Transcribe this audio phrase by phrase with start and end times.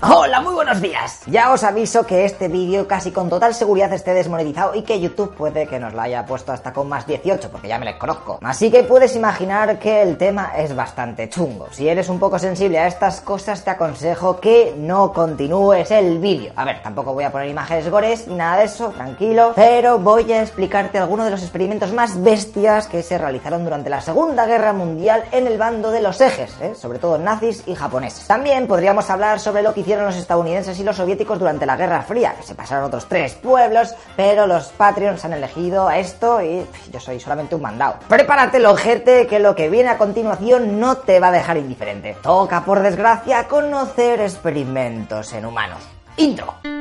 [0.00, 1.22] Hola, muy buenos días.
[1.26, 5.34] Ya os aviso que este vídeo casi con total seguridad esté desmonetizado y que YouTube
[5.34, 8.38] puede que nos lo haya puesto hasta con más 18, porque ya me les conozco.
[8.44, 11.66] Así que puedes imaginar que el tema es bastante chungo.
[11.72, 16.52] Si eres un poco sensible a estas cosas, te aconsejo que no continúes el vídeo.
[16.54, 20.42] A ver, tampoco voy a poner imágenes gores nada de eso, tranquilo, pero voy a
[20.42, 25.24] explicarte algunos de los experimentos más bestias que se realizaron durante la Segunda Guerra Mundial
[25.32, 26.76] en el bando de los ejes, ¿eh?
[26.76, 28.28] sobre todo nazis y japoneses.
[28.28, 32.02] También podríamos hablar sobre lo que hicieron los estadounidenses y los soviéticos durante la Guerra
[32.02, 37.00] Fría, que se pasaron otros tres pueblos, pero los Patreons han elegido esto y yo
[37.00, 37.94] soy solamente un mandado.
[38.06, 42.18] Prepárate, ojete, que lo que viene a continuación no te va a dejar indiferente.
[42.22, 45.78] Toca, por desgracia, conocer experimentos en humanos.
[46.18, 46.77] Intro.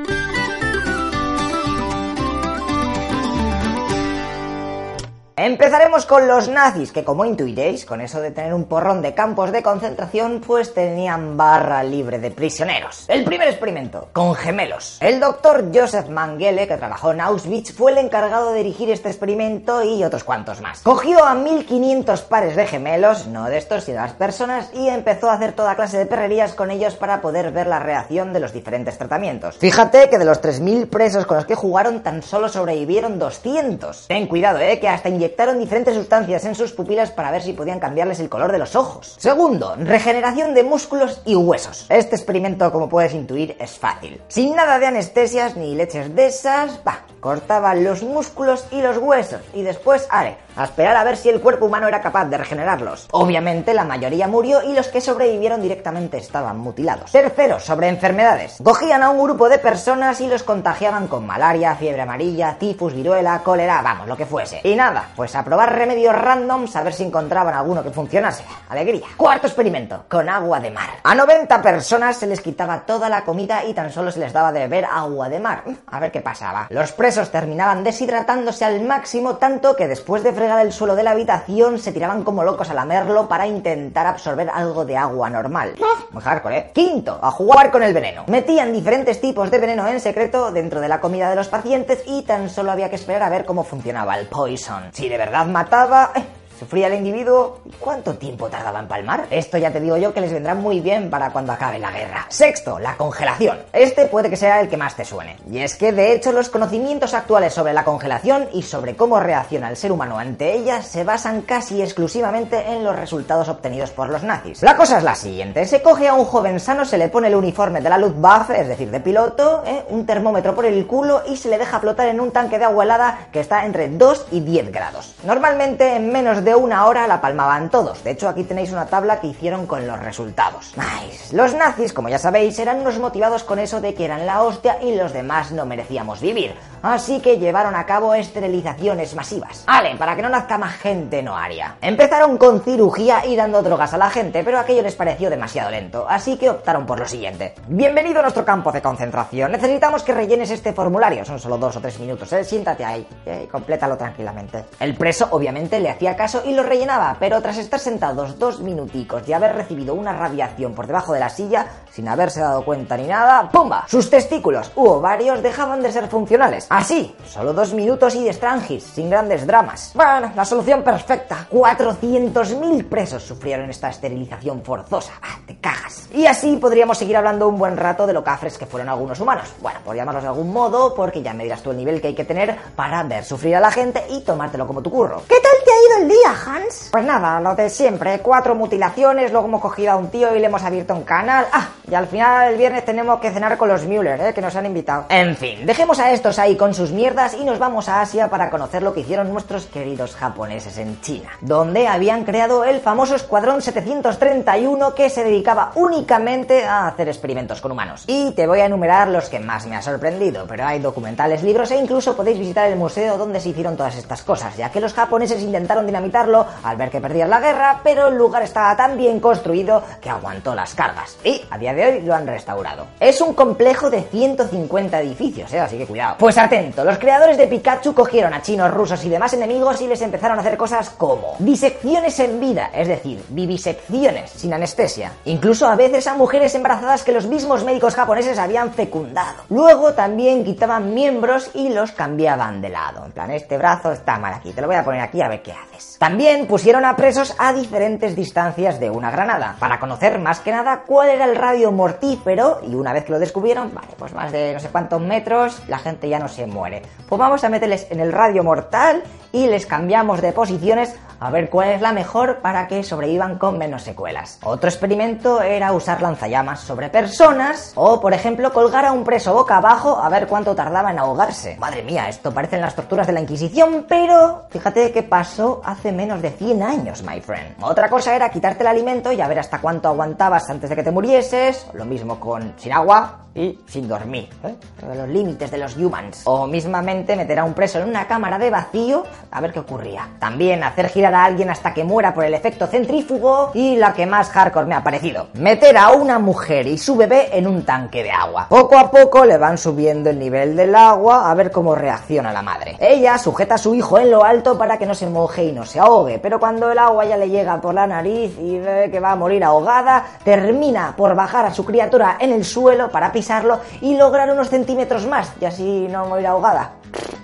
[5.39, 9.51] Empezaremos con los nazis, que como intuiréis, con eso de tener un porrón de campos
[9.51, 13.05] de concentración, pues tenían barra libre de prisioneros.
[13.07, 14.97] El primer experimento, con gemelos.
[14.99, 19.83] El doctor Joseph Mengele, que trabajó en Auschwitz, fue el encargado de dirigir este experimento
[19.83, 20.81] y otros cuantos más.
[20.81, 25.29] Cogió a 1500 pares de gemelos, no de estos, sino de las personas, y empezó
[25.29, 28.53] a hacer toda clase de perrerías con ellos para poder ver la reacción de los
[28.53, 29.57] diferentes tratamientos.
[29.57, 34.07] Fíjate que de los 3000 presos con los que jugaron, tan solo sobrevivieron 200.
[34.07, 35.26] Ten cuidado, eh, que hasta inyectaron
[35.59, 39.15] diferentes sustancias en sus pupilas para ver si podían cambiarles el color de los ojos.
[39.17, 41.85] Segundo, regeneración de músculos y huesos.
[41.89, 44.21] Este experimento, como puedes intuir, es fácil.
[44.27, 49.41] Sin nada de anestesias ni leches de esas, va, cortaban los músculos y los huesos
[49.53, 53.07] y después, are, a esperar a ver si el cuerpo humano era capaz de regenerarlos.
[53.11, 57.11] Obviamente la mayoría murió y los que sobrevivieron directamente estaban mutilados.
[57.11, 58.57] Tercero, sobre enfermedades.
[58.63, 63.41] Cogían a un grupo de personas y los contagiaban con malaria, fiebre amarilla, tifus, viruela,
[63.43, 64.61] cólera, vamos, lo que fuese.
[64.63, 68.43] Y nada, pues a probar remedios randoms a ver si encontraban alguno que funcionase.
[68.69, 69.05] Alegría.
[69.15, 70.89] Cuarto experimento, con agua de mar.
[71.03, 74.51] A 90 personas se les quitaba toda la comida y tan solo se les daba
[74.51, 75.63] de beber agua de mar.
[75.87, 76.67] A ver qué pasaba.
[76.69, 81.11] Los presos terminaban deshidratándose al máximo tanto que después de fregar el suelo de la
[81.11, 85.75] habitación se tiraban como locos a lamerlo para intentar absorber algo de agua normal.
[86.11, 86.71] Muy hardcore, ¿eh?
[86.73, 88.23] Quinto, a jugar con el veneno.
[88.27, 92.21] Metían diferentes tipos de veneno en secreto dentro de la comida de los pacientes y
[92.21, 94.83] tan solo había que esperar a ver cómo funcionaba el poison.
[94.93, 96.13] Si de verdad mataba...
[96.59, 97.59] Sufría el individuo.
[97.79, 99.27] ¿Cuánto tiempo tardaba en palmar?
[99.29, 102.25] Esto ya te digo yo que les vendrá muy bien para cuando acabe la guerra.
[102.29, 103.59] Sexto, la congelación.
[103.73, 105.37] Este puede que sea el que más te suene.
[105.51, 109.69] Y es que de hecho los conocimientos actuales sobre la congelación y sobre cómo reacciona
[109.69, 114.23] el ser humano ante ella se basan casi exclusivamente en los resultados obtenidos por los
[114.23, 114.61] nazis.
[114.63, 115.65] La cosa es la siguiente.
[115.65, 118.67] Se coge a un joven sano, se le pone el uniforme de la Luftwaffe, es
[118.67, 119.85] decir, de piloto, ¿eh?
[119.89, 122.83] un termómetro por el culo y se le deja flotar en un tanque de agua
[122.83, 125.15] helada que está entre 2 y 10 grados.
[125.23, 128.01] Normalmente en menos de de una hora la palmaban todos.
[128.05, 130.73] De hecho, aquí tenéis una tabla que hicieron con los resultados.
[130.77, 131.35] Nice.
[131.35, 134.81] Los nazis, como ya sabéis, eran unos motivados con eso de que eran la hostia
[134.81, 136.55] y los demás no merecíamos vivir.
[136.81, 139.65] Así que llevaron a cabo esterilizaciones masivas.
[139.67, 141.75] Vale, para que no nazca más gente no haría.
[141.81, 146.05] Empezaron con cirugía y dando drogas a la gente, pero aquello les pareció demasiado lento,
[146.07, 147.55] así que optaron por lo siguiente.
[147.67, 149.51] Bienvenido a nuestro campo de concentración.
[149.51, 151.25] Necesitamos que rellenes este formulario.
[151.25, 152.45] Son solo dos o tres minutos, ¿eh?
[152.45, 153.05] Siéntate ahí
[153.43, 154.63] y complétalo tranquilamente.
[154.79, 159.27] El preso, obviamente, le hacía caso y lo rellenaba, pero tras estar sentados dos minuticos
[159.27, 163.07] y haber recibido una radiación por debajo de la silla, sin haberse dado cuenta ni
[163.07, 163.85] nada, ¡pumba!
[163.87, 166.67] Sus testículos u ovarios dejaban de ser funcionales.
[166.69, 169.91] Así, solo dos minutos y de estrangis, sin grandes dramas.
[169.93, 171.47] Bueno, la solución perfecta.
[171.51, 175.13] 400.000 presos sufrieron esta esterilización forzosa.
[175.21, 176.09] Ah, te cagas.
[176.13, 179.53] Y así podríamos seguir hablando un buen rato de lo cafres que fueron algunos humanos.
[179.61, 182.15] Bueno, por llamarlos de algún modo, porque ya me dirás tú el nivel que hay
[182.15, 185.23] que tener para ver sufrir a la gente y tomártelo como tu curro.
[185.27, 186.89] ¿Qué tal te el día, Hans?
[186.91, 188.19] Pues nada, lo de siempre.
[188.19, 191.45] Cuatro mutilaciones, luego hemos cogido a un tío y le hemos abierto un canal.
[191.51, 194.33] Ah, y al final el viernes tenemos que cenar con los Müller, ¿eh?
[194.33, 195.05] que nos han invitado.
[195.09, 198.49] En fin, dejemos a estos ahí con sus mierdas y nos vamos a Asia para
[198.49, 203.61] conocer lo que hicieron nuestros queridos japoneses en China, donde habían creado el famoso Escuadrón
[203.61, 208.03] 731 que se dedicaba únicamente a hacer experimentos con humanos.
[208.07, 211.71] Y te voy a enumerar los que más me ha sorprendido, pero hay documentales, libros
[211.71, 214.93] e incluso podéis visitar el museo donde se hicieron todas estas cosas, ya que los
[214.93, 218.97] japoneses intentaron intentaron dinamitarlo al ver que perdían la guerra, pero el lugar estaba tan
[218.97, 221.17] bien construido que aguantó las cargas.
[221.23, 222.87] Y a día de hoy lo han restaurado.
[222.99, 225.59] Es un complejo de 150 edificios, ¿eh?
[225.59, 226.15] así que cuidado.
[226.19, 230.01] Pues atento, los creadores de Pikachu cogieron a chinos, rusos y demás enemigos y les
[230.01, 235.11] empezaron a hacer cosas como disecciones en vida, es decir, vivisecciones sin anestesia.
[235.25, 239.43] Incluso a veces a mujeres embarazadas que los mismos médicos japoneses habían fecundado.
[239.49, 243.05] Luego también quitaban miembros y los cambiaban de lado.
[243.05, 245.41] En plan, este brazo está mal aquí, te lo voy a poner aquí a ver
[245.41, 245.51] qué
[245.97, 250.83] También pusieron a presos a diferentes distancias de una granada, para conocer más que nada
[250.85, 254.53] cuál era el radio mortífero y una vez que lo descubrieron, vale, pues más de
[254.53, 256.81] no sé cuántos metros, la gente ya no se muere.
[257.07, 261.49] Pues vamos a meterles en el radio mortal y les cambiamos de posiciones a ver
[261.49, 264.39] cuál es la mejor para que sobrevivan con menos secuelas.
[264.43, 269.57] Otro experimento era usar lanzallamas sobre personas o, por ejemplo, colgar a un preso boca
[269.57, 271.57] abajo a ver cuánto tardaba en ahogarse.
[271.59, 276.21] Madre mía, esto parecen las torturas de la Inquisición, pero fíjate qué pasó hace menos
[276.21, 277.55] de 100 años, my friend.
[277.61, 280.83] Otra cosa era quitarte el alimento y a ver hasta cuánto aguantabas antes de que
[280.83, 284.29] te murieses, lo mismo con sin agua, y sin dormir.
[284.43, 284.55] ¿eh?
[284.95, 286.21] Los límites de los humans.
[286.25, 290.09] O mismamente meter a un preso en una cámara de vacío a ver qué ocurría.
[290.19, 293.51] También hacer girar a alguien hasta que muera por el efecto centrífugo.
[293.53, 295.27] Y la que más hardcore me ha parecido.
[295.33, 298.47] Meter a una mujer y su bebé en un tanque de agua.
[298.49, 302.41] Poco a poco le van subiendo el nivel del agua a ver cómo reacciona la
[302.41, 302.75] madre.
[302.79, 305.65] Ella sujeta a su hijo en lo alto para que no se moje y no
[305.65, 306.19] se ahogue.
[306.19, 309.15] Pero cuando el agua ya le llega por la nariz y ve que va a
[309.15, 313.37] morir ahogada, termina por bajar a su criatura en el suelo para pisar
[313.81, 316.71] y lograr unos centímetros más y así no morir ahogada.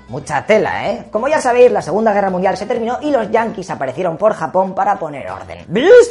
[0.09, 1.05] Mucha tela, ¿eh?
[1.11, 4.75] Como ya sabéis, la Segunda Guerra Mundial se terminó y los yankees aparecieron por Japón
[4.75, 5.65] para poner orden.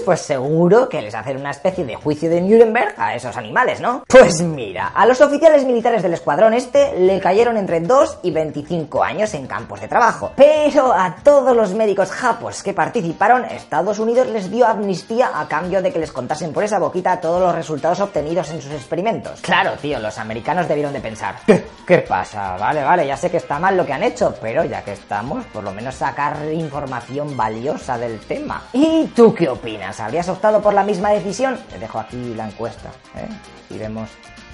[0.04, 4.02] Pues seguro que les hacen una especie de juicio de Nuremberg a esos animales, ¿no?
[4.08, 9.02] Pues mira, a los oficiales militares del escuadrón este le cayeron entre 2 y 25
[9.02, 10.32] años en campos de trabajo.
[10.36, 15.82] Pero a todos los médicos japos que participaron, Estados Unidos les dio amnistía a cambio
[15.82, 19.40] de que les contasen por esa boquita todos los resultados obtenidos en sus experimentos.
[19.42, 22.56] Claro, tío, los americanos debieron de pensar, ¿qué, ¿Qué pasa?
[22.56, 25.64] Vale, vale, ya sé que está mal que han hecho, pero ya que estamos, por
[25.64, 28.62] lo menos sacar información valiosa del tema.
[28.72, 30.00] ¿Y tú qué opinas?
[30.00, 31.58] ¿Habrías optado por la misma decisión?
[31.70, 33.28] Te dejo aquí la encuesta, ¿eh?
[33.70, 34.08] Y vemos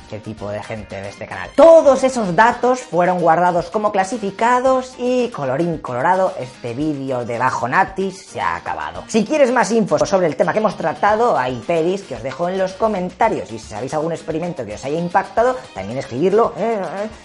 [0.08, 1.50] qué tipo de gente de este canal.
[1.54, 8.26] Todos esos datos fueron guardados como clasificados y colorín colorado, este vídeo de Bajo Natis
[8.26, 9.04] se ha acabado.
[9.08, 12.48] Si quieres más info sobre el tema que hemos tratado, hay pelis que os dejo
[12.48, 16.80] en los comentarios y si sabéis algún experimento que os haya impactado, también escribirlo eh,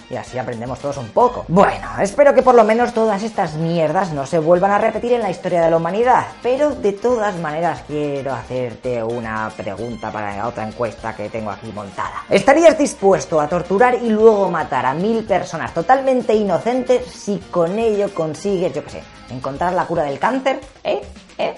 [0.09, 1.45] y así aprendemos todos un poco.
[1.47, 5.21] Bueno, espero que por lo menos todas estas mierdas no se vuelvan a repetir en
[5.21, 10.47] la historia de la humanidad, pero de todas maneras quiero hacerte una pregunta para la
[10.47, 12.23] otra encuesta que tengo aquí montada.
[12.29, 18.13] ¿Estarías dispuesto a torturar y luego matar a mil personas totalmente inocentes si con ello
[18.13, 20.59] consigues, yo qué sé, encontrar la cura del cáncer?
[20.83, 21.01] ¿Eh?
[21.37, 21.55] ¿Eh?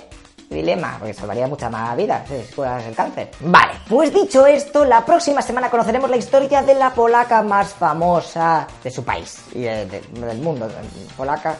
[0.49, 3.31] dilema, porque salvaría mucha más vida si curas el cáncer.
[3.41, 8.67] Vale, pues dicho esto, la próxima semana conoceremos la historia de la polaca más famosa
[8.83, 10.69] de su país y del mundo.
[11.17, 11.57] Polaca,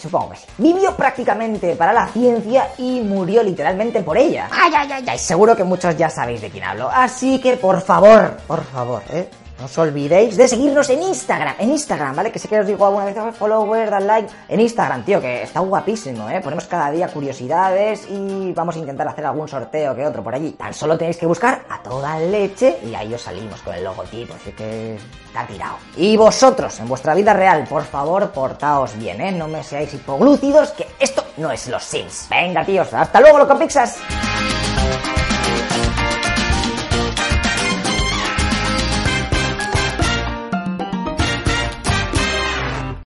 [0.00, 0.46] Supongo que sí.
[0.58, 4.48] Vivió prácticamente para la ciencia y murió literalmente por ella.
[4.50, 5.18] Ay, ay, ay, ay.
[5.18, 6.88] Seguro que muchos ya sabéis de quién hablo.
[6.92, 9.28] Así que por favor, por favor, ¿eh?
[9.58, 12.30] No os olvidéis de seguirnos en Instagram, en Instagram, ¿vale?
[12.30, 14.28] Que sé que os digo alguna vez, follower, dan like.
[14.48, 16.42] En Instagram, tío, que está guapísimo, ¿eh?
[16.42, 20.52] Ponemos cada día curiosidades y vamos a intentar hacer algún sorteo que otro por allí.
[20.52, 24.34] Tan solo tenéis que buscar a toda leche y ahí os salimos con el logotipo,
[24.34, 25.76] así que está tirado.
[25.96, 29.32] Y vosotros, en vuestra vida real, por favor, portaos bien, ¿eh?
[29.32, 32.26] No me seáis hipoglúcidos, que esto no es los Sims.
[32.28, 33.96] Venga, tíos, hasta luego, loco pixas.